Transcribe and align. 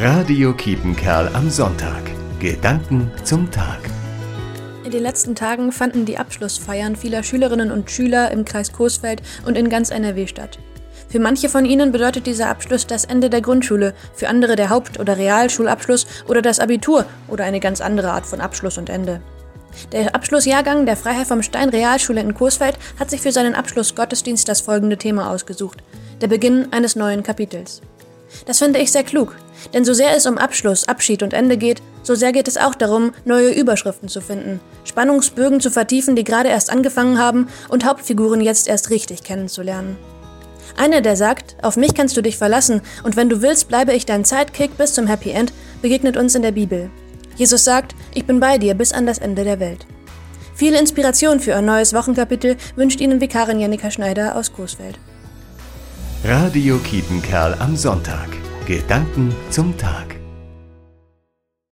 Radio 0.00 0.52
Kiepenkerl 0.52 1.28
am 1.34 1.50
Sonntag. 1.50 2.04
Gedanken 2.38 3.10
zum 3.24 3.50
Tag. 3.50 3.80
In 4.84 4.92
den 4.92 5.02
letzten 5.02 5.34
Tagen 5.34 5.72
fanden 5.72 6.04
die 6.04 6.18
Abschlussfeiern 6.18 6.94
vieler 6.94 7.24
Schülerinnen 7.24 7.72
und 7.72 7.90
Schüler 7.90 8.30
im 8.30 8.44
Kreis 8.44 8.72
Coesfeld 8.72 9.22
und 9.44 9.58
in 9.58 9.68
ganz 9.68 9.90
NRW 9.90 10.28
statt. 10.28 10.60
Für 11.08 11.18
manche 11.18 11.48
von 11.48 11.64
ihnen 11.64 11.90
bedeutet 11.90 12.28
dieser 12.28 12.48
Abschluss 12.48 12.86
das 12.86 13.06
Ende 13.06 13.28
der 13.28 13.40
Grundschule, 13.40 13.92
für 14.14 14.28
andere 14.28 14.54
der 14.54 14.70
Haupt- 14.70 15.00
oder 15.00 15.18
Realschulabschluss 15.18 16.06
oder 16.28 16.42
das 16.42 16.60
Abitur 16.60 17.04
oder 17.26 17.42
eine 17.42 17.58
ganz 17.58 17.80
andere 17.80 18.12
Art 18.12 18.24
von 18.24 18.40
Abschluss 18.40 18.78
und 18.78 18.90
Ende. 18.90 19.20
Der 19.90 20.14
Abschlussjahrgang 20.14 20.86
der 20.86 20.96
Freiherr 20.96 21.26
vom 21.26 21.42
Stein 21.42 21.70
Realschule 21.70 22.20
in 22.20 22.34
Coesfeld 22.34 22.78
hat 23.00 23.10
sich 23.10 23.20
für 23.20 23.32
seinen 23.32 23.56
Abschlussgottesdienst 23.56 24.48
das 24.48 24.60
folgende 24.60 24.96
Thema 24.96 25.32
ausgesucht: 25.32 25.82
der 26.20 26.28
Beginn 26.28 26.68
eines 26.72 26.94
neuen 26.94 27.24
Kapitels. 27.24 27.82
Das 28.46 28.60
finde 28.60 28.78
ich 28.78 28.92
sehr 28.92 29.04
klug, 29.04 29.34
denn 29.72 29.84
so 29.84 29.92
sehr 29.92 30.16
es 30.16 30.26
um 30.26 30.38
Abschluss, 30.38 30.86
Abschied 30.86 31.22
und 31.22 31.32
Ende 31.32 31.56
geht, 31.56 31.82
so 32.02 32.14
sehr 32.14 32.32
geht 32.32 32.48
es 32.48 32.56
auch 32.56 32.74
darum, 32.74 33.12
neue 33.24 33.50
Überschriften 33.50 34.08
zu 34.08 34.20
finden, 34.20 34.60
Spannungsbögen 34.84 35.60
zu 35.60 35.70
vertiefen, 35.70 36.16
die 36.16 36.24
gerade 36.24 36.48
erst 36.48 36.70
angefangen 36.70 37.18
haben 37.18 37.48
und 37.68 37.84
Hauptfiguren 37.84 38.40
jetzt 38.40 38.68
erst 38.68 38.90
richtig 38.90 39.22
kennenzulernen. 39.22 39.96
Einer, 40.76 41.00
der 41.00 41.16
sagt, 41.16 41.56
auf 41.62 41.76
mich 41.76 41.94
kannst 41.94 42.16
du 42.16 42.22
dich 42.22 42.38
verlassen 42.38 42.82
und 43.02 43.16
wenn 43.16 43.28
du 43.28 43.42
willst, 43.42 43.68
bleibe 43.68 43.92
ich 43.92 44.06
dein 44.06 44.24
Sidekick 44.24 44.76
bis 44.78 44.94
zum 44.94 45.06
Happy 45.06 45.30
End, 45.30 45.52
begegnet 45.82 46.16
uns 46.16 46.34
in 46.34 46.42
der 46.42 46.52
Bibel. 46.52 46.90
Jesus 47.36 47.64
sagt, 47.64 47.94
ich 48.14 48.26
bin 48.26 48.40
bei 48.40 48.58
dir 48.58 48.74
bis 48.74 48.92
an 48.92 49.06
das 49.06 49.18
Ende 49.18 49.44
der 49.44 49.60
Welt. 49.60 49.86
Viel 50.54 50.74
Inspiration 50.74 51.38
für 51.38 51.54
ein 51.54 51.64
neues 51.64 51.94
Wochenkapitel 51.94 52.56
wünscht 52.74 53.00
Ihnen 53.00 53.20
Vikarin 53.20 53.60
Jannika 53.60 53.92
Schneider 53.92 54.34
aus 54.34 54.52
Coesfeld. 54.52 54.98
Radio 56.24 56.78
Kiepenkerl 56.78 57.54
am 57.60 57.76
Sonntag. 57.76 58.28
Gedanken 58.68 59.34
zum 59.48 59.78
Tag. 59.78 60.17